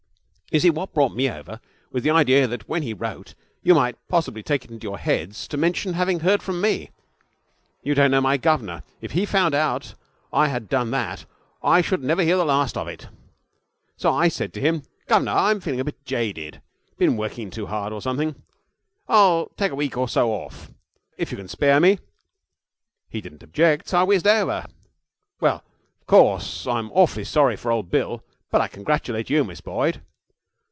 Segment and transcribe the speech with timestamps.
[0.53, 1.61] You see, what brought me over
[1.93, 5.47] was the idea that when he wrote you might possibly take it into your heads
[5.47, 6.89] to mention having heard from me.
[7.83, 8.83] You don't know my governor.
[8.99, 9.95] If he found out
[10.33, 11.23] I had done that
[11.63, 13.07] I should never hear the last of it.
[13.95, 16.61] So I said to him: "Gov'nor, I'm feeling a bit jaded.
[16.97, 18.35] Been working too hard, or something.
[19.07, 20.69] I'll take a week or so off,
[21.15, 21.97] if you can spare me."
[23.07, 24.65] He didn't object, so I whizzed over.
[25.39, 25.63] Well,
[26.01, 30.01] of course, I'm awfully sorry for old Bill, but I congratulate you, Miss Boyd.'